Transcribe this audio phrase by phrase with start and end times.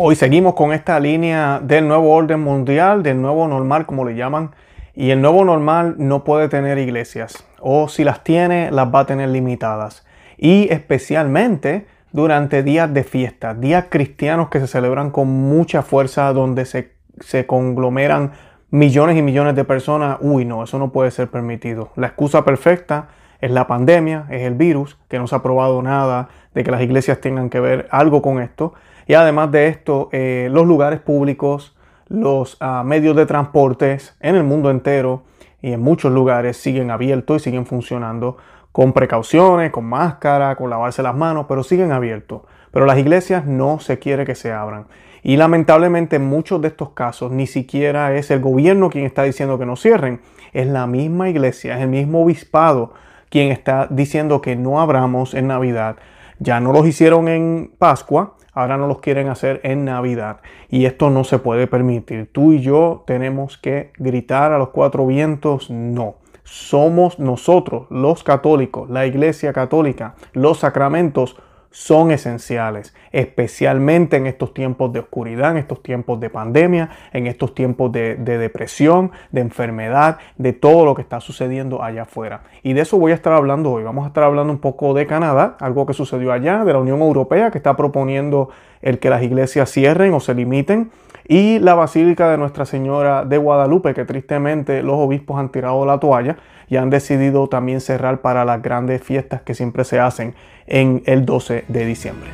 [0.00, 4.52] Hoy seguimos con esta línea del nuevo orden mundial, del nuevo normal, como le llaman.
[4.94, 9.06] Y el nuevo normal no puede tener iglesias, o si las tiene, las va a
[9.06, 10.06] tener limitadas.
[10.36, 16.64] Y especialmente durante días de fiesta, días cristianos que se celebran con mucha fuerza, donde
[16.64, 18.34] se, se conglomeran
[18.70, 20.18] millones y millones de personas.
[20.20, 21.90] Uy, no, eso no puede ser permitido.
[21.96, 23.08] La excusa perfecta
[23.40, 26.82] es la pandemia, es el virus, que no se ha probado nada de que las
[26.82, 28.74] iglesias tengan que ver algo con esto.
[29.08, 31.74] Y además de esto, eh, los lugares públicos,
[32.08, 35.22] los ah, medios de transportes en el mundo entero
[35.62, 38.36] y en muchos lugares siguen abiertos y siguen funcionando
[38.70, 42.42] con precauciones, con máscara, con lavarse las manos, pero siguen abiertos.
[42.70, 44.86] Pero las iglesias no se quiere que se abran.
[45.22, 49.58] Y lamentablemente en muchos de estos casos ni siquiera es el gobierno quien está diciendo
[49.58, 50.20] que no cierren,
[50.52, 52.92] es la misma iglesia, es el mismo obispado
[53.30, 55.96] quien está diciendo que no abramos en Navidad.
[56.40, 60.40] Ya no los hicieron en Pascua, ahora no los quieren hacer en Navidad.
[60.68, 62.28] Y esto no se puede permitir.
[62.32, 66.16] Tú y yo tenemos que gritar a los cuatro vientos, no.
[66.42, 71.36] Somos nosotros, los católicos, la Iglesia Católica, los sacramentos
[71.70, 77.54] son esenciales, especialmente en estos tiempos de oscuridad, en estos tiempos de pandemia, en estos
[77.54, 82.42] tiempos de, depresión, de enfermedad, de todo lo que está sucediendo allá afuera.
[82.62, 83.84] Y de eso voy a estar hablando hoy.
[83.84, 87.00] Vamos a estar hablando un poco de Canadá, algo que sucedió allá, de la Unión
[87.00, 88.48] Europea, que está proponiendo
[88.80, 90.90] el que las iglesias cierren o se limiten,
[91.26, 96.00] y la Basílica de Nuestra Señora de Guadalupe, que tristemente los obispos han tirado la
[96.00, 96.38] toalla
[96.70, 100.34] y han decidido también cerrar para las grandes fiestas que siempre se hacen
[100.66, 102.30] en el 12 de diciembre.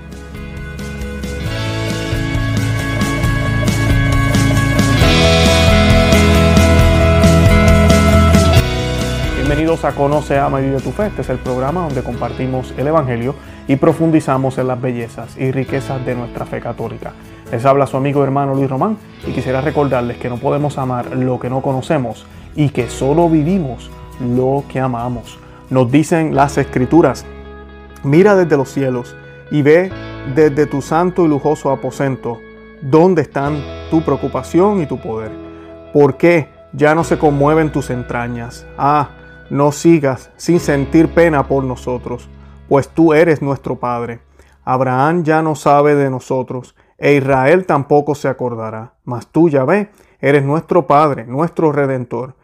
[9.36, 11.06] Bienvenidos a Conoce, Ama y Vive tu Fe.
[11.06, 13.36] Este es el programa donde compartimos el Evangelio
[13.68, 17.12] y profundizamos en las bellezas y riquezas de nuestra fe católica.
[17.52, 21.38] Les habla su amigo hermano Luis Román y quisiera recordarles que no podemos amar lo
[21.38, 25.38] que no conocemos y que solo vivimos lo que amamos.
[25.70, 27.24] Nos dicen las escrituras,
[28.02, 29.16] mira desde los cielos
[29.50, 29.90] y ve
[30.34, 32.38] desde tu santo y lujoso aposento
[32.82, 35.32] dónde están tu preocupación y tu poder.
[35.92, 38.66] ¿Por qué ya no se conmueven tus entrañas?
[38.76, 39.10] Ah,
[39.50, 42.28] no sigas sin sentir pena por nosotros,
[42.68, 44.20] pues tú eres nuestro Padre.
[44.64, 48.94] Abraham ya no sabe de nosotros, e Israel tampoco se acordará.
[49.04, 49.90] Mas tú, Yahvé,
[50.20, 52.34] eres nuestro Padre, nuestro Redentor.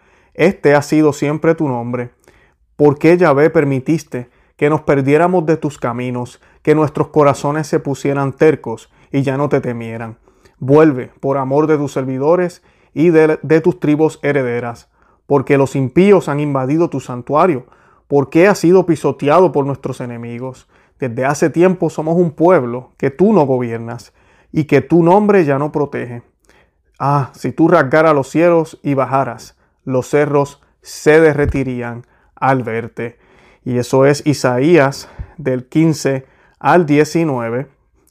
[0.40, 2.12] Este ha sido siempre tu nombre.
[2.76, 8.32] ¿Por qué, Yahvé, permitiste que nos perdiéramos de tus caminos, que nuestros corazones se pusieran
[8.32, 10.16] tercos y ya no te temieran?
[10.58, 12.62] Vuelve, por amor de tus servidores
[12.94, 14.88] y de, tus tribus herederas,
[15.26, 17.66] porque los impíos han invadido tu santuario,
[18.08, 20.70] porque has sido pisoteado por nuestros enemigos.
[20.98, 24.14] Desde hace tiempo somos un pueblo que tú no gobiernas
[24.52, 26.22] y que tu nombre ya no protege.
[26.98, 33.18] Ah, si tú rasgaras los cielos y bajaras, los cerros se derretirían al verte.
[33.64, 36.26] Y eso es Isaías del 15
[36.58, 37.66] al 19,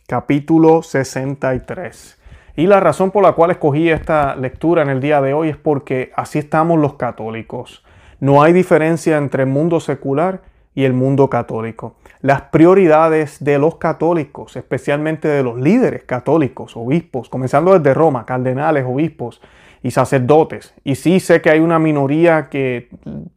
[0.07, 2.19] capítulo 63.
[2.55, 5.57] Y la razón por la cual escogí esta lectura en el día de hoy es
[5.57, 7.83] porque así estamos los católicos.
[8.19, 10.41] No hay diferencia entre el mundo secular
[10.75, 11.95] y el mundo católico.
[12.21, 18.85] Las prioridades de los católicos, especialmente de los líderes católicos, obispos, comenzando desde Roma, cardenales,
[18.85, 19.41] obispos
[19.83, 20.73] y sacerdotes.
[20.83, 22.89] Y sí sé que hay una minoría que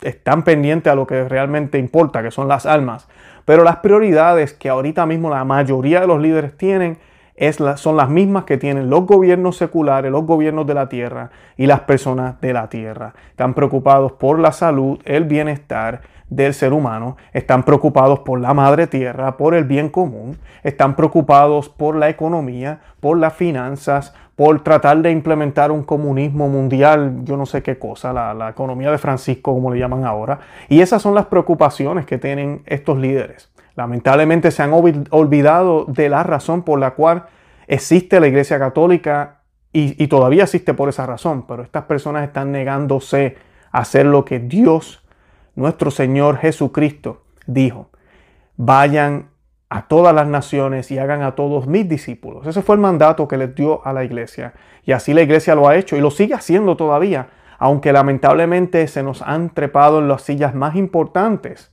[0.03, 3.09] están pendientes a lo que realmente importa, que son las almas.
[3.45, 6.99] Pero las prioridades que ahorita mismo la mayoría de los líderes tienen
[7.35, 11.67] es son las mismas que tienen los gobiernos seculares, los gobiernos de la tierra y
[11.67, 13.15] las personas de la tierra.
[13.31, 18.87] Están preocupados por la salud, el bienestar del ser humano, están preocupados por la madre
[18.87, 25.03] tierra, por el bien común, están preocupados por la economía, por las finanzas, por tratar
[25.03, 29.53] de implementar un comunismo mundial, yo no sé qué cosa, la, la economía de Francisco,
[29.53, 30.41] como le llaman ahora.
[30.69, 33.53] Y esas son las preocupaciones que tienen estos líderes.
[33.75, 37.25] Lamentablemente se han olvidado de la razón por la cual
[37.67, 39.43] existe la Iglesia Católica
[39.73, 43.39] y, todavía existe por esa razón, pero estas personas están negándose
[43.71, 45.03] a hacer lo que Dios,
[45.55, 47.89] nuestro Señor Jesucristo, dijo.
[48.59, 49.31] Vayan
[49.73, 52.47] a todas las naciones y hagan a todos mis discípulos.
[52.47, 54.53] Ese fue el mandato que les dio a la iglesia.
[54.85, 57.29] Y así la iglesia lo ha hecho y lo sigue haciendo todavía,
[57.59, 61.73] aunque lamentablemente se nos han trepado en las sillas más importantes,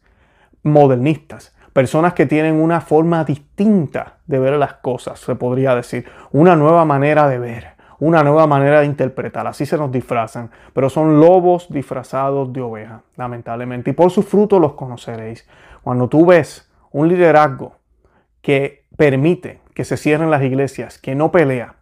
[0.64, 6.56] modernistas personas que tienen una forma distinta de ver las cosas, se podría decir, una
[6.56, 7.68] nueva manera de ver,
[8.00, 13.04] una nueva manera de interpretar, así se nos disfrazan, pero son lobos disfrazados de oveja,
[13.16, 15.48] lamentablemente, y por sus frutos los conoceréis.
[15.84, 17.79] Cuando tú ves un liderazgo
[18.42, 21.76] que permite que se cierren las iglesias, que no pelea,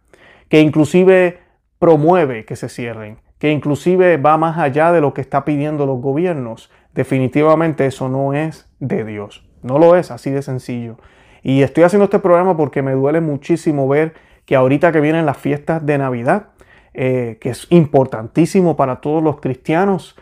[0.48, 1.38] que inclusive
[1.78, 6.00] promueve que se cierren, que inclusive va más allá de lo que está pidiendo los
[6.00, 6.70] gobiernos.
[6.94, 9.48] Definitivamente eso no es de Dios.
[9.62, 10.96] No lo es, así de sencillo.
[11.42, 14.14] Y estoy haciendo este programa porque me duele muchísimo ver
[14.44, 16.48] que ahorita que vienen las fiestas de Navidad,
[16.94, 20.16] eh, que es importantísimo para todos los cristianos,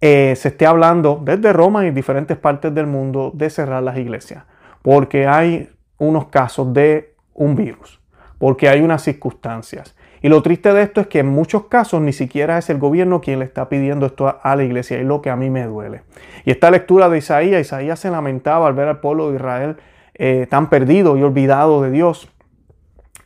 [0.00, 4.44] eh, se esté hablando desde Roma y diferentes partes del mundo de cerrar las iglesias,
[4.84, 8.02] porque hay unos casos de un virus,
[8.36, 9.96] porque hay unas circunstancias.
[10.20, 13.22] Y lo triste de esto es que en muchos casos ni siquiera es el gobierno
[13.22, 16.02] quien le está pidiendo esto a, la iglesia, y lo que a mí me duele.
[16.44, 19.76] Y esta lectura de Isaías, Isaías se lamentaba al ver al pueblo de Israel
[20.16, 22.28] eh, tan perdido y olvidado de Dios.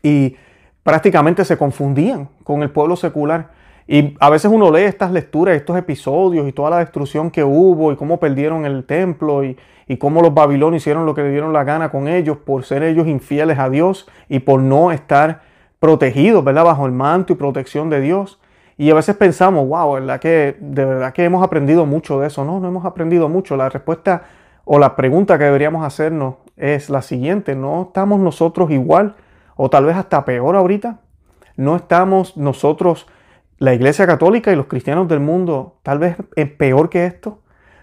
[0.01, 0.37] Y
[0.85, 3.51] prácticamente se confundían con el pueblo secular.
[3.91, 7.91] Y a veces uno lee estas lecturas, estos episodios y toda la destrucción que hubo
[7.91, 9.57] y cómo perdieron el templo y,
[9.89, 12.83] y cómo los babilonios hicieron lo que le dieron la gana con ellos por ser
[12.83, 15.41] ellos infieles a Dios y por no estar
[15.81, 16.65] protegidos, ¿verdad?
[16.65, 18.39] Bajo el manto y protección de Dios.
[18.77, 22.45] Y a veces pensamos, wow, ¿verdad que de verdad que hemos aprendido mucho de eso?
[22.45, 23.57] No, no hemos aprendido mucho.
[23.57, 24.23] La respuesta
[24.65, 29.15] o la pregunta que deberíamos hacernos es la siguiente, ¿no estamos nosotros igual
[29.57, 31.01] o tal vez hasta peor ahorita?
[31.57, 33.07] ¿No estamos nosotros,
[33.59, 36.17] la Iglesia Católica y los cristianos del mundo, tal vez
[36.57, 37.41] peor que esto?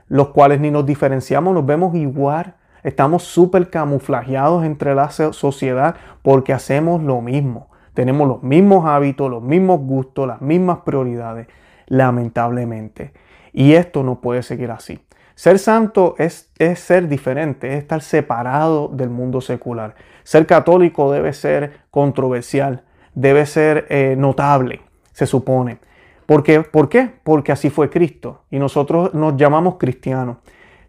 [0.08, 6.54] Los cuales ni nos diferenciamos, nos vemos igual, estamos súper camuflajeados entre la sociedad porque
[6.54, 7.70] hacemos lo mismo.
[7.94, 11.48] Tenemos los mismos hábitos, los mismos gustos, las mismas prioridades,
[11.88, 13.14] lamentablemente.
[13.52, 15.00] Y esto no puede seguir así.
[15.34, 19.96] Ser santo es, es, ser diferente, es estar separado del mundo secular.
[20.24, 22.84] Ser católico debe ser controversial,
[23.14, 24.85] debe ser eh, notable,
[25.16, 25.78] se supone.
[26.26, 26.62] ¿Por qué?
[26.62, 27.10] ¿Por qué?
[27.24, 30.38] Porque así fue Cristo y nosotros nos llamamos cristianos.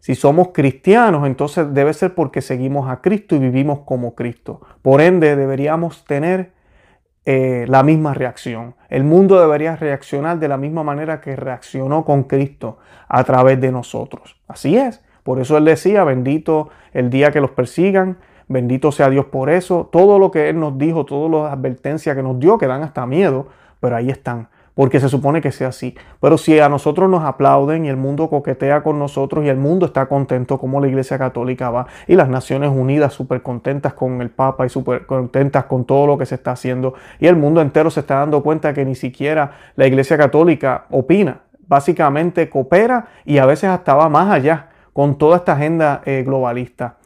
[0.00, 4.60] Si somos cristianos, entonces debe ser porque seguimos a Cristo y vivimos como Cristo.
[4.82, 6.50] Por ende, deberíamos tener
[7.24, 8.74] eh, la misma reacción.
[8.88, 13.70] El mundo debería reaccionar de la misma manera que reaccionó con Cristo a través de
[13.70, 14.40] nosotros.
[14.48, 15.04] Así es.
[15.22, 18.16] Por eso Él decía, bendito el día que los persigan,
[18.48, 19.88] bendito sea Dios por eso.
[19.92, 23.06] Todo lo que Él nos dijo, todas las advertencias que nos dio, que dan hasta
[23.06, 23.48] miedo,
[23.80, 25.96] pero ahí están porque se supone que sea así.
[26.20, 29.86] Pero si a nosotros nos aplauden y el mundo coquetea con nosotros y el mundo
[29.86, 34.28] está contento como la Iglesia Católica va y las Naciones Unidas súper contentas con el
[34.28, 37.90] Papa y súper contentas con todo lo que se está haciendo y el mundo entero
[37.90, 43.46] se está dando cuenta que ni siquiera la Iglesia Católica opina, básicamente coopera y a
[43.46, 46.96] veces hasta va más allá con toda esta agenda eh, globalista.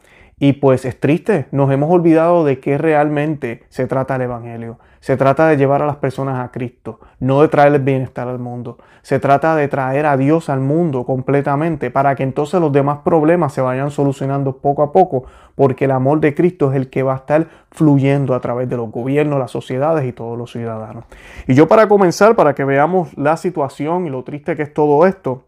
[0.42, 4.78] Y pues es triste, nos hemos olvidado de qué realmente se trata el Evangelio.
[5.00, 8.78] Se trata de llevar a las personas a Cristo, no de traerles bienestar al mundo.
[9.02, 13.52] Se trata de traer a Dios al mundo completamente para que entonces los demás problemas
[13.52, 15.24] se vayan solucionando poco a poco,
[15.56, 18.78] porque el amor de Cristo es el que va a estar fluyendo a través de
[18.78, 21.04] los gobiernos, las sociedades y todos los ciudadanos.
[21.48, 25.06] Y yo para comenzar, para que veamos la situación y lo triste que es todo
[25.06, 25.44] esto,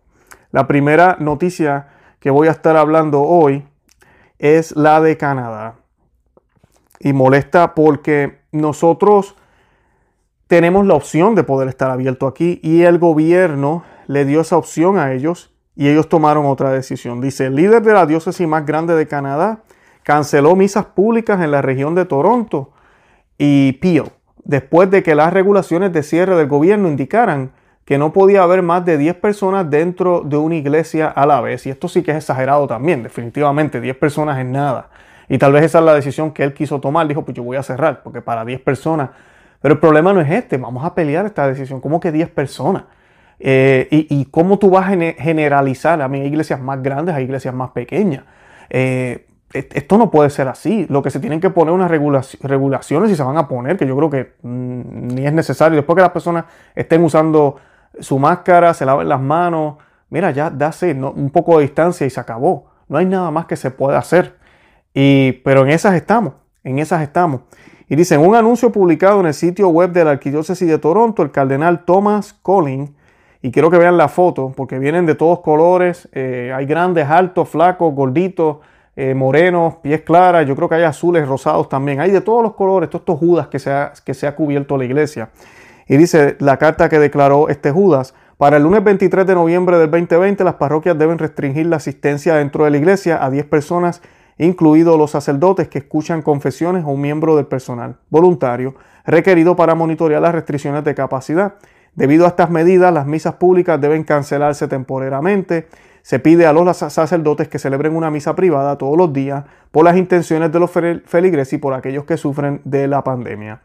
[0.50, 1.88] la primera noticia
[2.20, 3.64] que voy a estar hablando hoy
[4.42, 5.76] es la de Canadá.
[6.98, 9.36] Y molesta porque nosotros
[10.48, 14.98] tenemos la opción de poder estar abierto aquí y el gobierno le dio esa opción
[14.98, 17.20] a ellos y ellos tomaron otra decisión.
[17.20, 19.62] Dice, el líder de la diócesis más grande de Canadá
[20.02, 22.72] canceló misas públicas en la región de Toronto
[23.38, 24.10] y Peel,
[24.44, 27.52] después de que las regulaciones de cierre del gobierno indicaran
[27.84, 31.66] que no podía haber más de 10 personas dentro de una iglesia a la vez.
[31.66, 34.88] Y esto sí que es exagerado también, definitivamente, 10 personas es nada.
[35.28, 37.08] Y tal vez esa es la decisión que él quiso tomar.
[37.08, 39.10] Dijo, pues yo voy a cerrar, porque para 10 personas...
[39.60, 41.80] Pero el problema no es este, vamos a pelear esta decisión.
[41.80, 42.84] ¿Cómo que 10 personas?
[43.38, 46.00] Eh, y, cómo tú vas a generalizar?
[46.02, 48.24] A mí hay iglesias más grandes, hay iglesias más pequeñas.
[48.70, 50.86] Eh, esto no puede ser así.
[50.88, 53.96] Lo que se tienen que poner unas regulaciones y se van a poner, que yo
[53.96, 55.76] creo que mm, ni es necesario.
[55.76, 57.56] Después que las personas estén usando
[58.00, 59.76] su máscara, se laven las manos.
[60.10, 62.66] Mira, ya dase un poco de distancia y se acabó.
[62.88, 64.36] No hay nada más que se pueda hacer.
[64.94, 66.34] Y, pero en esas estamos,
[66.64, 67.42] en esas estamos.
[67.88, 71.30] Y dicen, un anuncio publicado en el sitio web de la Arquidiócesis de Toronto, el
[71.30, 72.94] cardenal Thomas Collin,
[73.42, 77.48] y quiero que vean la foto, porque vienen de todos colores, eh, hay grandes, altos,
[77.48, 78.58] flacos, gorditos,
[78.94, 82.54] eh, morenos, pies claras, yo creo que hay azules, rosados también, hay de todos los
[82.54, 85.30] colores, todos estos Judas que se ha, que se ha cubierto la iglesia.
[85.88, 89.90] Y dice la carta que declaró este Judas, para el lunes 23 de noviembre del
[89.90, 94.02] 2020 las parroquias deben restringir la asistencia dentro de la iglesia a 10 personas,
[94.36, 98.74] incluidos los sacerdotes que escuchan confesiones o un miembro del personal voluntario
[99.04, 101.54] requerido para monitorear las restricciones de capacidad.
[101.94, 105.68] Debido a estas medidas, las misas públicas deben cancelarse temporariamente.
[106.02, 109.96] Se pide a los sacerdotes que celebren una misa privada todos los días por las
[109.96, 113.60] intenciones de los feligreses y por aquellos que sufren de la pandemia.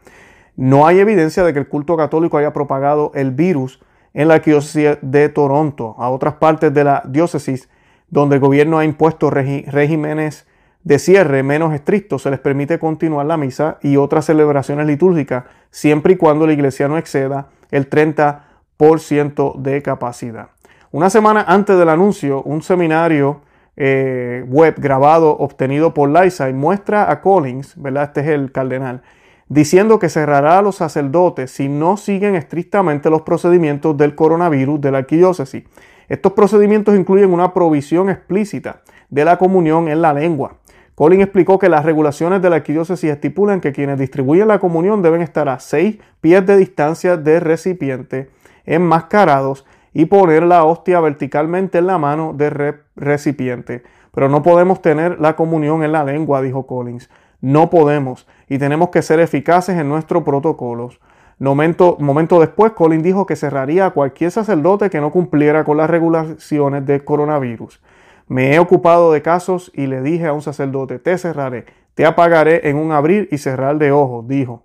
[0.58, 3.80] No hay evidencia de que el culto católico haya propagado el virus
[4.12, 7.68] en la arquidiócesis de Toronto a otras partes de la diócesis
[8.10, 10.48] donde el gobierno ha impuesto regímenes
[10.82, 16.14] de cierre menos estrictos, se les permite continuar la misa y otras celebraciones litúrgicas siempre
[16.14, 20.48] y cuando la iglesia no exceda el 30% de capacidad.
[20.90, 23.42] Una semana antes del anuncio, un seminario
[23.76, 28.02] eh, web grabado obtenido por y muestra a Collins, ¿verdad?
[28.02, 29.02] Este es el cardenal,
[29.48, 34.90] diciendo que cerrará a los sacerdotes si no siguen estrictamente los procedimientos del coronavirus de
[34.90, 35.64] la arquidiócesis.
[36.08, 40.56] Estos procedimientos incluyen una provisión explícita de la comunión en la lengua.
[40.94, 45.22] Collins explicó que las regulaciones de la arquidiócesis estipulan que quienes distribuyen la comunión deben
[45.22, 48.30] estar a seis pies de distancia del recipiente,
[48.66, 49.64] enmascarados
[49.94, 53.84] y poner la hostia verticalmente en la mano del recipiente.
[54.12, 57.08] Pero no podemos tener la comunión en la lengua, dijo Collins.
[57.40, 61.00] No podemos y tenemos que ser eficaces en nuestros protocolos.
[61.38, 65.88] Momento, momento después, Collins dijo que cerraría a cualquier sacerdote que no cumpliera con las
[65.88, 67.80] regulaciones del coronavirus.
[68.26, 72.68] Me he ocupado de casos y le dije a un sacerdote, te cerraré, te apagaré
[72.68, 74.62] en un abrir y cerrar de ojos, dijo.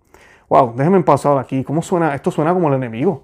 [0.49, 1.63] Wow, déjenme pasar aquí.
[1.63, 2.13] ¿Cómo suena?
[2.13, 3.23] Esto suena como el enemigo.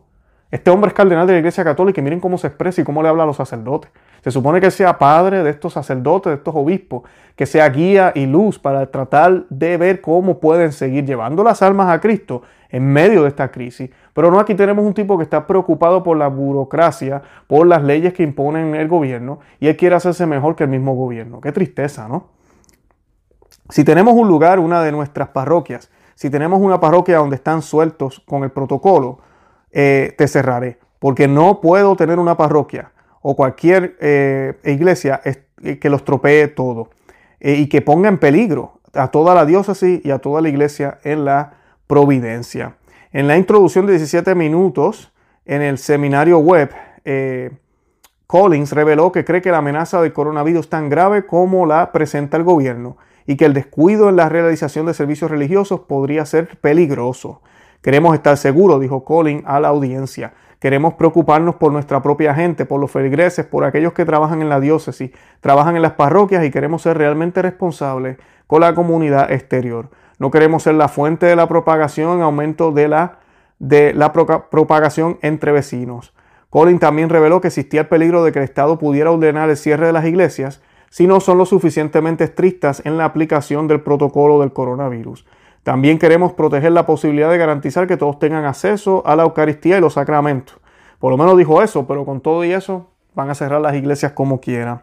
[0.52, 3.04] Este hombre es cardenal de la Iglesia Católica y miren cómo se expresa y cómo
[3.04, 3.92] le habla a los sacerdotes.
[4.24, 7.04] Se supone que sea padre de estos sacerdotes, de estos obispos,
[7.36, 11.90] que sea guía y luz para tratar de ver cómo pueden seguir llevando las almas
[11.90, 13.90] a Cristo en medio de esta crisis.
[14.14, 18.14] Pero no aquí tenemos un tipo que está preocupado por la burocracia, por las leyes
[18.14, 21.40] que imponen el gobierno y él quiere hacerse mejor que el mismo gobierno.
[21.40, 22.28] Qué tristeza, ¿no?
[23.70, 28.22] Si tenemos un lugar, una de nuestras parroquias, si tenemos una parroquia donde están sueltos
[28.26, 29.20] con el protocolo,
[29.72, 35.90] eh, te cerraré, porque no puedo tener una parroquia o cualquier eh, iglesia eh, que
[35.90, 36.90] los tropee todo
[37.42, 41.24] y que ponga en peligro a toda la diócesis y a toda la iglesia en
[41.24, 41.54] la
[41.88, 42.76] providencia.
[43.14, 45.14] En la introducción de 17 minutos
[45.46, 46.70] en el seminario web,
[48.28, 52.38] Collins reveló que cree que la amenaza del coronavirus es tan grave como la presenta
[52.38, 57.42] el gobierno y que el descuido en la realización de servicios religiosos podría ser peligroso.
[57.82, 60.34] Queremos estar seguros, dijo Colin a la audiencia.
[60.60, 64.60] Queremos preocuparnos por nuestra propia gente, por los feligreses, por aquellos que trabajan en la
[64.60, 69.90] diócesis, trabajan en las parroquias y queremos ser realmente responsables con la comunidad exterior.
[70.18, 73.20] No queremos ser la fuente de la propagación, aumento de la,
[73.60, 76.14] de la propagación entre vecinos.
[76.50, 79.86] Colin también reveló que existía el peligro de que el Estado pudiera ordenar el cierre
[79.86, 84.52] de las iglesias si no son lo suficientemente estrictas en la aplicación del protocolo del
[84.52, 85.26] coronavirus.
[85.70, 89.82] También queremos proteger la posibilidad de garantizar que todos tengan acceso a la Eucaristía y
[89.82, 90.58] los sacramentos.
[90.98, 94.14] Por lo menos dijo eso, pero con todo y eso van a cerrar las iglesias
[94.14, 94.82] como quieran.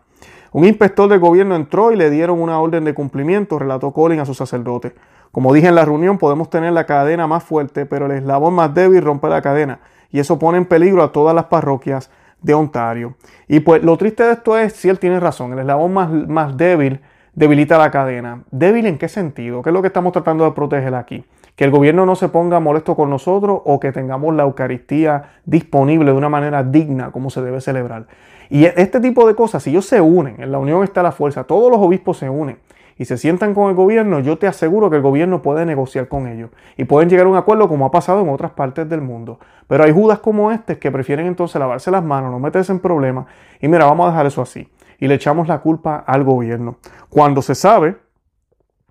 [0.53, 4.27] Un inspector del gobierno entró y le dieron una orden de cumplimiento, relató Colin a
[4.27, 4.95] su sacerdote.
[5.33, 8.73] Como dije en la reunión, podemos tener la cadena más fuerte, pero el eslabón más
[8.73, 9.81] débil rompe la cadena
[10.13, 12.13] y eso pone en peligro a todas las parroquias
[12.43, 13.17] de Ontario.
[13.49, 16.57] Y pues lo triste de esto es, si él tiene razón, el eslabón más, más
[16.57, 17.01] débil
[17.37, 18.43] debilita la cadena.
[18.51, 19.63] ¿Débil en qué sentido?
[19.63, 21.25] ¿Qué es lo que estamos tratando de proteger aquí?
[21.55, 26.11] Que el gobierno no se ponga molesto con nosotros o que tengamos la Eucaristía disponible
[26.11, 28.07] de una manera digna como se debe celebrar.
[28.49, 31.45] Y este tipo de cosas, si ellos se unen, en la unión está la fuerza,
[31.45, 32.59] todos los obispos se unen
[32.97, 36.29] y se sientan con el gobierno, yo te aseguro que el gobierno puede negociar con
[36.29, 39.39] ellos y pueden llegar a un acuerdo como ha pasado en otras partes del mundo.
[39.69, 43.27] Pero hay judas como este que prefieren entonces lavarse las manos, no meterse en problemas
[43.61, 46.77] y mira, vamos a dejar eso así y le echamos la culpa al gobierno.
[47.09, 47.97] Cuando se sabe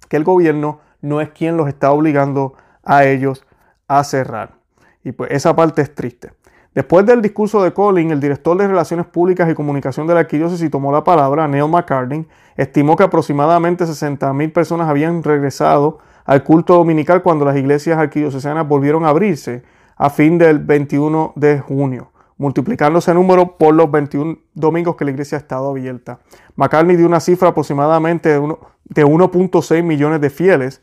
[0.08, 3.46] que el gobierno no es quien los está obligando a ellos
[3.88, 4.56] a cerrar.
[5.04, 6.32] Y pues esa parte es triste.
[6.74, 10.70] Después del discurso de Colin, el director de Relaciones Públicas y Comunicación de la Arquidiócesis
[10.70, 17.24] tomó la palabra, Neil McCartney, estimó que aproximadamente 60.000 personas habían regresado al culto dominical
[17.24, 19.64] cuando las iglesias arquidiocesanas volvieron a abrirse
[19.96, 25.12] a fin del 21 de junio multiplicando ese número por los 21 domingos que la
[25.12, 26.20] iglesia ha estado abierta.
[26.56, 30.82] McCartney dio una cifra aproximadamente de 1.6 millones de fieles.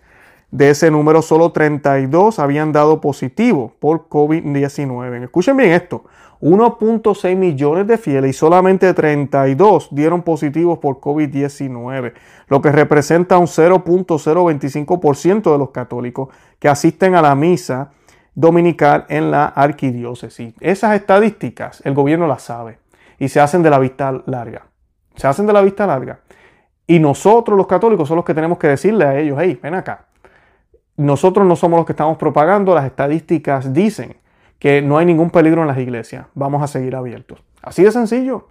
[0.51, 5.25] De ese número, solo 32 habían dado positivo por COVID-19.
[5.25, 6.05] Escuchen bien esto,
[6.43, 12.13] 1.6 millones de fieles y solamente 32 dieron positivos por COVID-19,
[12.49, 16.29] lo que representa un 0.025% de los católicos
[16.59, 17.93] que asisten a la misa
[18.35, 20.55] dominical en la arquidiócesis.
[20.61, 22.79] Esas estadísticas el gobierno las sabe
[23.19, 24.67] y se hacen de la vista larga.
[25.15, 26.21] Se hacen de la vista larga.
[26.87, 30.07] Y nosotros los católicos somos los que tenemos que decirle a ellos, hey, ven acá.
[30.97, 34.17] Nosotros no somos los que estamos propagando, las estadísticas dicen
[34.59, 37.43] que no hay ningún peligro en las iglesias, vamos a seguir abiertos.
[37.63, 38.49] Así de sencillo.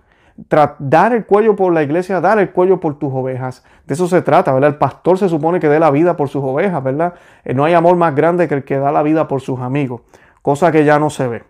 [0.79, 3.63] Dar el cuello por la iglesia, dar el cuello por tus ovejas.
[3.85, 4.71] De eso se trata, ¿verdad?
[4.71, 7.13] El pastor se supone que dé la vida por sus ovejas, ¿verdad?
[7.43, 10.01] Eh, no hay amor más grande que el que da la vida por sus amigos,
[10.41, 11.43] cosa que ya no se ve.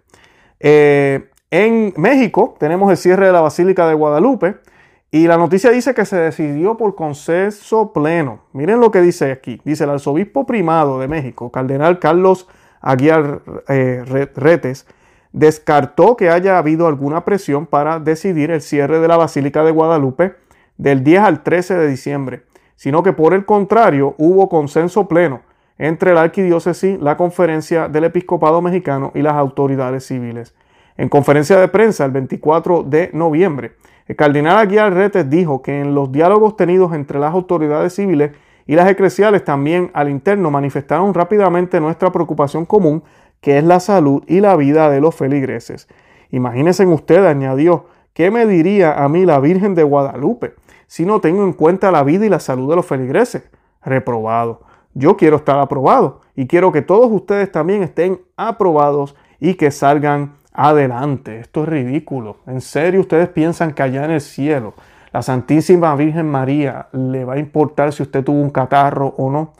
[0.59, 4.57] Eh, en México tenemos el cierre de la Basílica de Guadalupe
[5.11, 8.43] y la noticia dice que se decidió por consenso pleno.
[8.53, 9.59] Miren lo que dice aquí.
[9.65, 12.47] Dice el arzobispo primado de México, cardenal Carlos
[12.79, 14.03] Aguiar eh,
[14.35, 14.87] Retes,
[15.33, 20.35] descartó que haya habido alguna presión para decidir el cierre de la Basílica de Guadalupe
[20.77, 22.43] del 10 al 13 de diciembre,
[22.75, 25.41] sino que por el contrario hubo consenso pleno
[25.77, 30.53] entre la arquidiócesis, la conferencia del episcopado mexicano y las autoridades civiles.
[30.97, 33.73] En conferencia de prensa el 24 de noviembre,
[34.07, 38.31] el cardenal Aguiar Retes dijo que en los diálogos tenidos entre las autoridades civiles
[38.67, 43.03] y las eclesiales también al interno manifestaron rápidamente nuestra preocupación común
[43.41, 45.87] que es la salud y la vida de los feligreses.
[46.29, 50.53] Imagínense usted, añadió, ¿qué me diría a mí la Virgen de Guadalupe
[50.87, 53.43] si no tengo en cuenta la vida y la salud de los feligreses?
[53.83, 54.61] Reprobado.
[54.93, 60.33] Yo quiero estar aprobado y quiero que todos ustedes también estén aprobados y que salgan
[60.53, 61.39] adelante.
[61.39, 62.37] Esto es ridículo.
[62.45, 64.73] ¿En serio ustedes piensan que allá en el cielo
[65.11, 69.53] la Santísima Virgen María le va a importar si usted tuvo un catarro o no?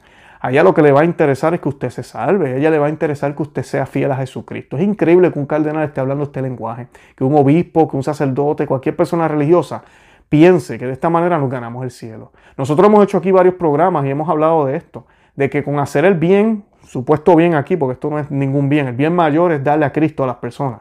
[0.43, 2.71] A ella lo que le va a interesar es que usted se salve, a ella
[2.71, 4.75] le va a interesar que usted sea fiel a Jesucristo.
[4.75, 8.65] Es increíble que un cardenal esté hablando este lenguaje, que un obispo, que un sacerdote,
[8.65, 9.83] cualquier persona religiosa
[10.29, 12.31] piense que de esta manera nos ganamos el cielo.
[12.57, 15.05] Nosotros hemos hecho aquí varios programas y hemos hablado de esto,
[15.35, 18.87] de que con hacer el bien, supuesto bien aquí, porque esto no es ningún bien,
[18.87, 20.79] el bien mayor es darle a Cristo a las personas.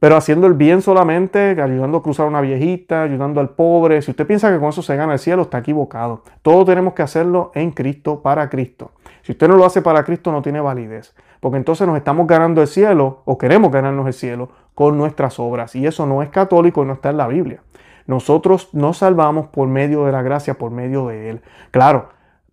[0.00, 4.10] Pero haciendo el bien solamente, ayudando a cruzar a una viejita, ayudando al pobre, si
[4.10, 6.22] usted piensa que con eso se gana el cielo, está equivocado.
[6.40, 8.92] Todo tenemos que hacerlo en Cristo, para Cristo.
[9.20, 11.14] Si usted no lo hace para Cristo, no tiene validez.
[11.40, 15.76] Porque entonces nos estamos ganando el cielo, o queremos ganarnos el cielo, con nuestras obras.
[15.76, 17.62] Y eso no es católico y no está en la Biblia.
[18.06, 21.42] Nosotros nos salvamos por medio de la gracia, por medio de Él.
[21.70, 22.08] Claro,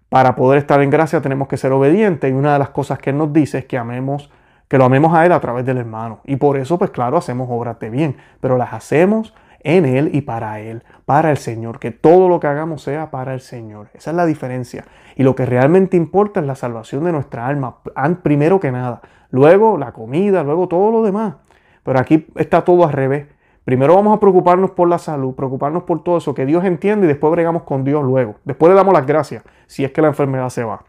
[0.09, 3.11] para poder estar en gracia tenemos que ser obedientes y una de las cosas que
[3.11, 4.29] Él nos dice es que amemos
[4.67, 6.19] que lo amemos a Él a través del hermano.
[6.25, 10.21] Y por eso, pues claro, hacemos obras de bien, pero las hacemos en Él y
[10.21, 13.89] para Él, para el Señor, que todo lo que hagamos sea para el Señor.
[13.93, 14.85] Esa es la diferencia.
[15.15, 17.77] Y lo que realmente importa es la salvación de nuestra alma,
[18.23, 19.01] primero que nada.
[19.29, 21.35] Luego la comida, luego todo lo demás.
[21.83, 23.27] Pero aquí está todo al revés.
[23.67, 27.09] Primero vamos a preocuparnos por la salud, preocuparnos por todo eso que Dios entiende y
[27.09, 28.35] después bregamos con Dios luego.
[28.45, 30.85] Después le damos las gracias si es que la enfermedad se va.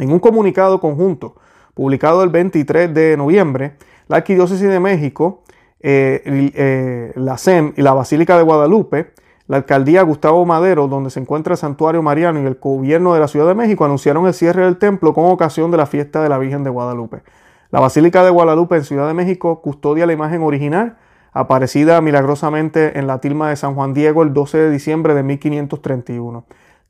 [0.00, 1.36] En un comunicado conjunto,
[1.74, 3.74] publicado el 23 de noviembre,
[4.08, 5.42] la Arquidiócesis de México,
[5.80, 6.22] eh,
[6.54, 9.12] eh, la SEM y la Basílica de Guadalupe,
[9.46, 13.28] la alcaldía Gustavo Madero, donde se encuentra el santuario mariano y el gobierno de la
[13.28, 16.38] Ciudad de México anunciaron el cierre del templo con ocasión de la fiesta de la
[16.38, 17.22] Virgen de Guadalupe.
[17.70, 20.96] La Basílica de Guadalupe en Ciudad de México custodia la imagen original,
[21.32, 26.44] aparecida milagrosamente en la tilma de San Juan Diego el 12 de diciembre de 1531.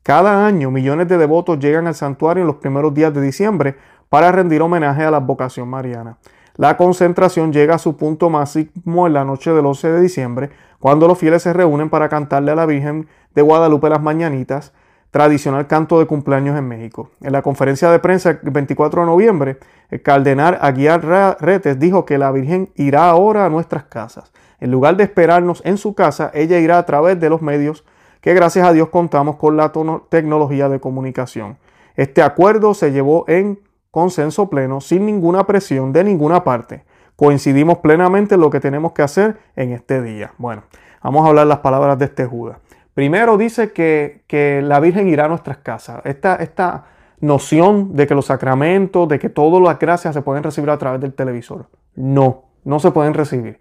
[0.05, 3.77] Cada año millones de devotos llegan al santuario en los primeros días de diciembre
[4.09, 6.17] para rendir homenaje a la vocación mariana.
[6.57, 11.09] La concentración llega a su punto máximo en la noche del 11 de diciembre, cuando
[11.09, 14.73] los fieles se reúnen para cantarle a la Virgen de Guadalupe las mañanitas,
[15.11, 17.11] tradicional canto de cumpleaños en México.
[17.21, 19.59] En la conferencia de prensa el 24 de noviembre,
[19.91, 24.33] el cardenal Aguiar Retes dijo que la Virgen irá ahora a nuestras casas.
[24.61, 27.85] En lugar de esperarnos en su casa, ella irá a través de los medios
[28.21, 29.73] que gracias a Dios contamos con la
[30.09, 31.59] tecnología de comunicación.
[31.97, 33.61] Este acuerdo se llevó en
[33.95, 36.83] consenso pleno, sin ninguna presión de ninguna parte.
[37.15, 40.33] Coincidimos plenamente en lo que tenemos que hacer en este día.
[40.37, 40.65] Bueno,
[41.01, 42.59] vamos a hablar las palabras de este Judas.
[42.93, 46.01] Primero dice que, que la Virgen irá a nuestras casas.
[46.05, 46.87] Esta, esta
[47.21, 51.01] noción de que los sacramentos, de que todas las gracias se pueden recibir a través
[51.01, 51.69] del televisor.
[51.95, 53.61] No, no se pueden recibir.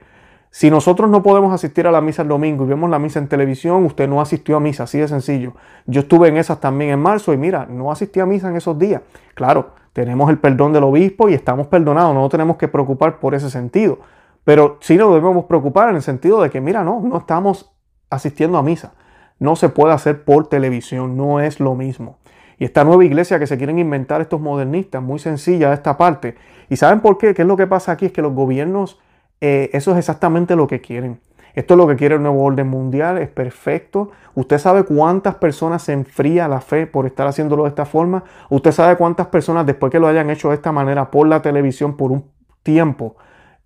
[0.49, 3.27] Si nosotros no podemos asistir a la misa el domingo y vemos la misa en
[3.27, 5.53] televisión, usted no asistió a misa, así de sencillo.
[5.85, 8.79] Yo estuve en esas también en marzo y mira, no asistí a misa en esos
[8.79, 9.03] días.
[9.35, 13.49] Claro, tenemos el perdón del obispo y estamos perdonados, no tenemos que preocupar por ese
[13.49, 13.99] sentido.
[14.43, 17.73] Pero sí nos debemos preocupar en el sentido de que, mira, no, no estamos
[18.09, 18.93] asistiendo a misa.
[19.39, 22.17] No se puede hacer por televisión, no es lo mismo.
[22.57, 26.35] Y esta nueva iglesia que se quieren inventar estos modernistas, muy sencilla esta parte.
[26.69, 27.33] ¿Y saben por qué?
[27.33, 28.07] ¿Qué es lo que pasa aquí?
[28.07, 28.99] Es que los gobiernos
[29.45, 31.19] eh, eso es exactamente lo que quieren.
[31.53, 34.11] Esto es lo que quiere el nuevo orden mundial, es perfecto.
[34.35, 38.23] Usted sabe cuántas personas se enfría la fe por estar haciéndolo de esta forma.
[38.49, 41.95] Usted sabe cuántas personas después que lo hayan hecho de esta manera por la televisión
[41.95, 42.25] por un
[42.63, 43.15] tiempo,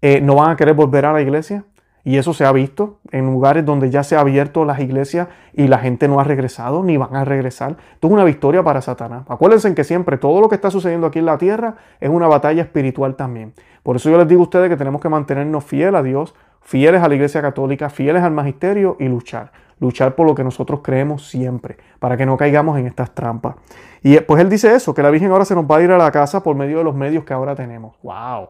[0.02, 1.64] eh, no van a querer volver a la iglesia.
[2.04, 5.68] Y eso se ha visto en lugares donde ya se ha abierto las iglesias y
[5.68, 7.76] la gente no ha regresado ni van a regresar.
[7.96, 9.26] Esto es una victoria para Satanás.
[9.28, 12.62] Acuérdense que siempre todo lo que está sucediendo aquí en la tierra es una batalla
[12.62, 13.54] espiritual también.
[13.84, 17.02] Por eso yo les digo a ustedes que tenemos que mantenernos fieles a Dios, fieles
[17.02, 19.52] a la Iglesia Católica, fieles al magisterio y luchar.
[19.80, 23.56] Luchar por lo que nosotros creemos siempre, para que no caigamos en estas trampas.
[24.02, 25.98] Y pues él dice eso, que la Virgen ahora se nos va a ir a
[25.98, 27.96] la casa por medio de los medios que ahora tenemos.
[28.02, 28.50] ¡Wow!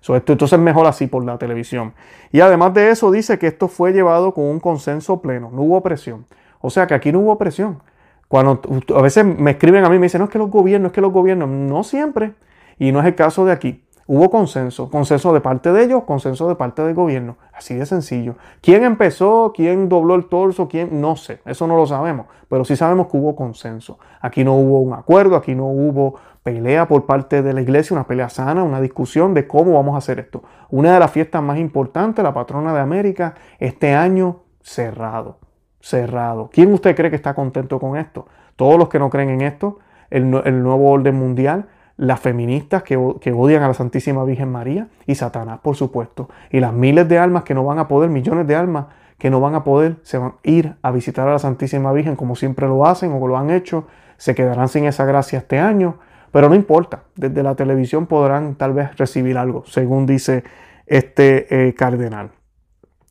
[0.00, 1.92] esto, entonces es mejor así por la televisión.
[2.32, 5.82] Y además de eso dice que esto fue llevado con un consenso pleno, no hubo
[5.82, 6.26] presión.
[6.60, 7.82] O sea que aquí no hubo presión.
[8.28, 8.60] Cuando
[8.94, 10.94] a veces me escriben a mí y me dicen, no es que los gobiernos, es
[10.94, 12.34] que los gobiernos, no siempre.
[12.78, 13.82] Y no es el caso de aquí.
[14.10, 17.36] Hubo consenso, consenso de parte de ellos, consenso de parte del gobierno.
[17.52, 18.36] Así de sencillo.
[18.62, 19.52] ¿Quién empezó?
[19.54, 20.66] ¿Quién dobló el torso?
[20.66, 20.98] ¿Quién?
[21.02, 23.98] No sé, eso no lo sabemos, pero sí sabemos que hubo consenso.
[24.22, 28.06] Aquí no hubo un acuerdo, aquí no hubo pelea por parte de la iglesia, una
[28.06, 30.42] pelea sana, una discusión de cómo vamos a hacer esto.
[30.70, 35.36] Una de las fiestas más importantes, la patrona de América, este año cerrado,
[35.80, 36.48] cerrado.
[36.50, 38.26] ¿Quién usted cree que está contento con esto?
[38.56, 42.96] Todos los que no creen en esto, el, el nuevo orden mundial, las feministas que,
[42.96, 47.42] odian a la Santísima Virgen María y Satanás, por supuesto, y las miles de almas
[47.42, 48.86] que no van a poder, millones de almas
[49.18, 52.14] que no van a poder, se van a ir a visitar a la Santísima Virgen
[52.14, 55.98] como siempre lo hacen o lo han hecho, se quedarán sin esa gracia este año,
[56.30, 60.44] pero no importa, desde la televisión podrán tal vez recibir algo, según dice
[60.86, 62.30] este eh, cardenal.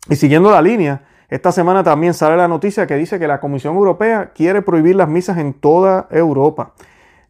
[0.09, 3.75] Y siguiendo la línea, esta semana también sale la noticia que dice que la Comisión
[3.75, 6.71] Europea quiere prohibir las misas en toda Europa.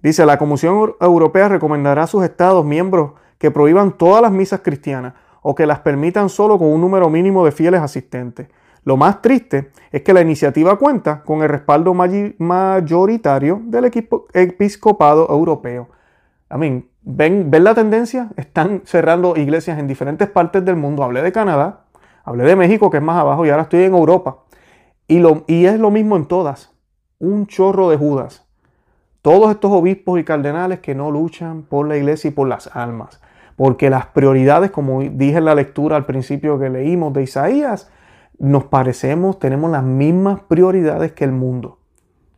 [0.07, 5.15] Dice, la Comisión Europea recomendará a sus Estados miembros que prohíban todas las misas cristianas
[5.41, 8.47] o que las permitan solo con un número mínimo de fieles asistentes.
[8.85, 13.91] Lo más triste es que la iniciativa cuenta con el respaldo mayoritario del
[14.33, 15.89] episcopado europeo.
[16.51, 18.29] I ¿ven, ¿ven la tendencia?
[18.37, 21.03] Están cerrando iglesias en diferentes partes del mundo.
[21.03, 21.81] Hablé de Canadá,
[22.23, 24.37] hablé de México, que es más abajo, y ahora estoy en Europa.
[25.05, 26.71] Y, lo, y es lo mismo en todas.
[27.19, 28.46] Un chorro de Judas
[29.27, 33.19] todos estos obispos y cardenales que no luchan por la iglesia y por las almas.
[33.57, 37.91] Porque las prioridades, como dije en la lectura al principio que leímos de Isaías,
[38.39, 41.79] nos parecemos, tenemos las mismas prioridades que el mundo.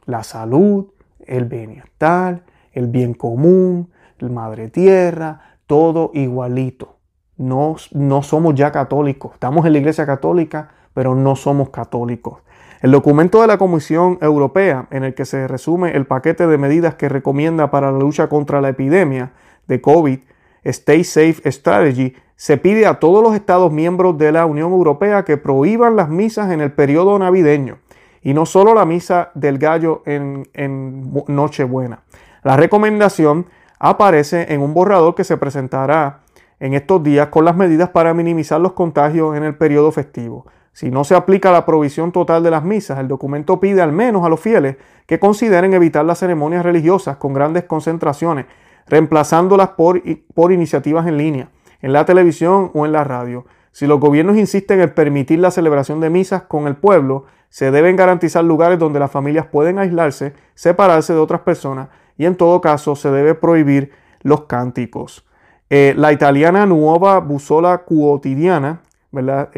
[0.05, 0.87] La salud,
[1.19, 6.97] el bienestar, el bien común, el madre tierra, todo igualito.
[7.37, 9.33] No, no somos ya católicos.
[9.35, 12.41] Estamos en la iglesia católica, pero no somos católicos.
[12.81, 16.95] El documento de la Comisión Europea, en el que se resume el paquete de medidas
[16.95, 19.33] que recomienda para la lucha contra la epidemia
[19.67, 20.19] de COVID,
[20.63, 25.35] Stay Safe Strategy, se pide a todos los Estados miembros de la Unión Europea que
[25.35, 27.79] prohíban las misas en el periodo navideño
[28.21, 32.03] y no solo la misa del gallo en, en Nochebuena.
[32.43, 36.21] La recomendación aparece en un borrador que se presentará
[36.59, 40.45] en estos días con las medidas para minimizar los contagios en el periodo festivo.
[40.73, 44.25] Si no se aplica la provisión total de las misas, el documento pide al menos
[44.25, 48.45] a los fieles que consideren evitar las ceremonias religiosas con grandes concentraciones,
[48.87, 50.01] reemplazándolas por,
[50.33, 51.49] por iniciativas en línea,
[51.81, 53.45] en la televisión o en la radio.
[53.71, 57.95] Si los gobiernos insisten en permitir la celebración de misas con el pueblo, se deben
[57.95, 62.95] garantizar lugares donde las familias pueden aislarse, separarse de otras personas y en todo caso
[62.95, 63.91] se debe prohibir
[64.21, 65.25] los cánticos.
[65.69, 68.81] Eh, la italiana Nuova Busola Quotidiana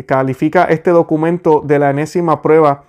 [0.05, 2.83] Califica este documento de la enésima prueba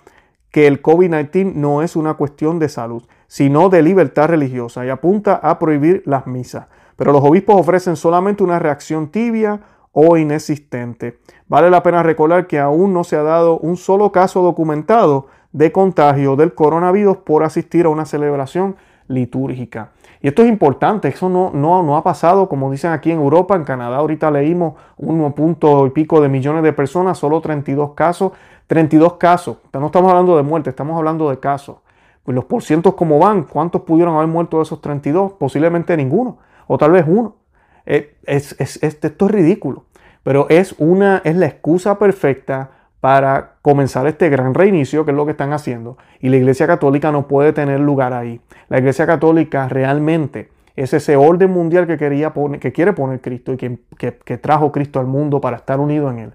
[0.51, 5.35] que el COVID-19 no es una cuestión de salud, sino de libertad religiosa y apunta
[5.35, 6.67] a prohibir las misas.
[6.95, 11.19] Pero los obispos ofrecen solamente una reacción tibia o inexistente.
[11.47, 15.71] Vale la pena recordar que aún no se ha dado un solo caso documentado de
[15.71, 18.75] contagio del coronavirus por asistir a una celebración
[19.07, 19.91] litúrgica.
[20.21, 23.55] Y esto es importante, eso no, no, no ha pasado, como dicen aquí en Europa,
[23.55, 28.31] en Canadá ahorita leímos uno punto y pico de millones de personas, solo 32 casos,
[28.67, 31.77] 32 casos, no estamos hablando de muerte, estamos hablando de casos.
[32.23, 35.33] Pues los porcientos como van, ¿cuántos pudieron haber muerto de esos 32?
[35.33, 36.37] Posiblemente ninguno,
[36.67, 37.35] o tal vez uno.
[37.85, 39.83] Eh, es, es, esto es ridículo,
[40.23, 42.71] pero es, una, es la excusa perfecta
[43.03, 45.97] para comenzar este gran reinicio, que es lo que están haciendo.
[46.21, 48.39] Y la Iglesia Católica no puede tener lugar ahí.
[48.69, 53.57] La Iglesia Católica realmente es ese orden mundial que, quería que quiere poner Cristo y
[53.57, 56.33] que, que, trajo Cristo al mundo para estar unido en Él.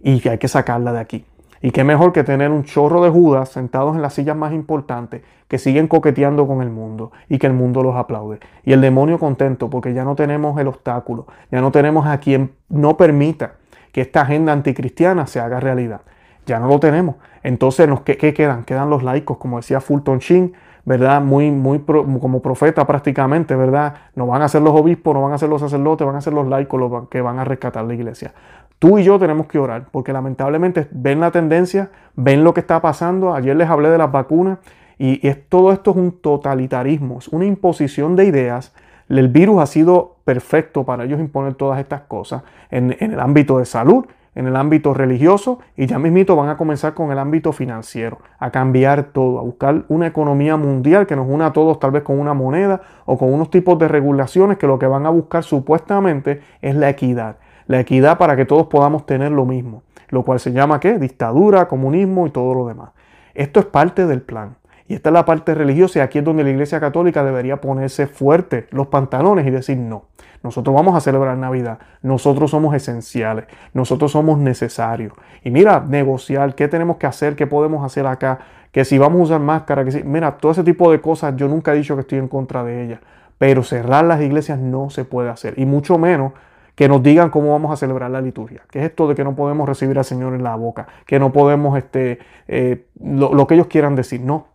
[0.00, 1.24] Y que hay que sacarla de aquí.
[1.62, 5.22] Y qué mejor que tener un chorro de Judas sentados en las sillas más importantes
[5.46, 8.40] que siguen coqueteando con el mundo y que el mundo los aplaude.
[8.64, 12.50] Y el demonio contento porque ya no tenemos el obstáculo, ya no tenemos a quien
[12.68, 13.59] no permita
[13.92, 16.02] que esta agenda anticristiana se haga realidad.
[16.46, 17.16] Ya no lo tenemos.
[17.42, 18.64] Entonces, ¿qué, ¿qué, quedan?
[18.64, 20.52] Quedan los laicos, como decía Fulton Sheen,
[20.84, 21.20] ¿verdad?
[21.20, 23.94] Muy, muy como profeta prácticamente, ¿verdad?
[24.14, 26.32] No van a ser los obispos, no van a ser los sacerdotes, van a ser
[26.32, 28.32] los laicos los que van a rescatar la iglesia.
[28.78, 32.80] Tú y yo tenemos que orar, porque lamentablemente ven la tendencia, ven lo que está
[32.80, 33.34] pasando.
[33.34, 34.58] Ayer les hablé de las vacunas
[34.98, 38.74] y, es, todo esto es un totalitarismo, es una imposición de ideas
[39.18, 43.64] el virus ha sido perfecto para ellos imponer todas estas cosas en, el ámbito de
[43.64, 48.18] salud, en el ámbito religioso y ya mismito van a comenzar con el ámbito financiero,
[48.38, 52.04] a cambiar todo, a buscar una economía mundial que nos una a todos tal vez
[52.04, 55.42] con una moneda o con unos tipos de regulaciones que lo que van a buscar
[55.42, 57.36] supuestamente es la equidad.
[57.66, 60.98] La equidad para que todos podamos tener lo mismo, lo cual se llama ¿qué?
[60.98, 62.90] Dictadura, comunismo y todo lo demás.
[63.34, 64.59] Esto es parte del plan.
[64.90, 68.08] Y esta es la parte religiosa y aquí es donde la Iglesia Católica debería ponerse
[68.08, 70.06] fuerte los pantalones y decir no.
[70.42, 71.78] Nosotros vamos a celebrar Navidad.
[72.02, 73.44] Nosotros somos esenciales.
[73.72, 75.12] Nosotros somos necesarios.
[75.44, 78.40] Y mira, negociar, qué tenemos que hacer, qué podemos hacer acá,
[78.72, 81.46] que si vamos a usar máscara, que si, mira, todo ese tipo de cosas, yo
[81.46, 82.98] nunca he dicho que estoy en contra de ellas.
[83.38, 85.54] Pero cerrar las iglesias no se puede hacer.
[85.56, 86.32] Y mucho menos
[86.74, 88.62] que nos digan cómo vamos a celebrar la liturgia.
[88.68, 90.88] ¿Qué es esto de que no podemos recibir al Señor en la boca?
[91.06, 94.20] Que no podemos, este, eh, lo que ellos quieran decir.
[94.20, 94.50] No.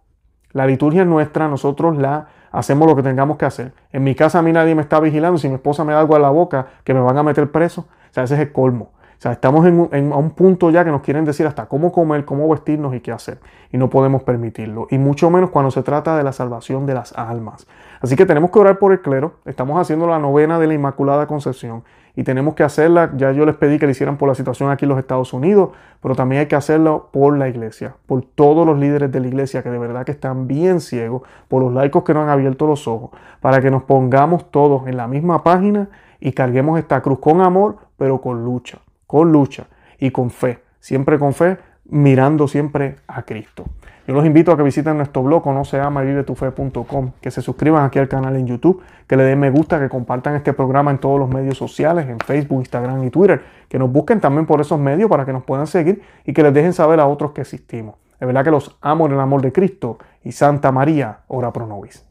[0.56, 3.74] La liturgia es nuestra, nosotros la hacemos lo que tengamos que hacer.
[3.92, 5.38] En mi casa a mí nadie me está vigilando.
[5.38, 7.82] Si mi esposa me da algo a la boca, que me van a meter preso.
[7.82, 8.92] O sea, ese es el colmo.
[9.18, 12.48] O sea, estamos en, un punto ya que nos quieren decir hasta cómo comer, cómo
[12.48, 13.40] vestirnos y qué hacer.
[13.74, 14.88] Y no podemos permitirlo.
[14.92, 17.68] Y mucho menos cuando se trata de la salvación de las almas.
[18.00, 19.34] Así que tenemos que orar por el clero.
[19.44, 21.84] Estamos haciendo la novena de la Inmaculada Concepción
[22.16, 23.12] y tenemos que hacerla.
[23.16, 25.70] Ya yo les pedí que la hicieran por la situación aquí en los Estados Unidos,
[26.02, 29.64] pero también hay que hacerlo por la iglesia, por todos los líderes de la iglesia
[29.64, 32.88] que de verdad que están bien ciegos, por los laicos que no han abierto los
[32.88, 37.42] ojos, para que nos pongamos todos en la misma página y carguemos esta cruz con
[37.42, 39.68] amor, pero con lucha, con lucha
[40.00, 41.58] y con fe, siempre con fe,
[41.90, 43.66] mirando siempre a Cristo.
[44.08, 47.86] Yo los invito a que visiten nuestro blog no se llama vivetufe.com, que se suscriban
[47.86, 51.00] aquí al canal en YouTube, que le den me gusta, que compartan este programa en
[51.00, 54.80] todos los medios sociales, en Facebook, Instagram y Twitter, que nos busquen también por esos
[54.80, 57.96] medios para que nos puedan seguir y que les dejen saber a otros que existimos.
[58.20, 61.66] Es verdad que los amo en el amor de Cristo y Santa María, ora pro
[61.66, 62.06] nobis.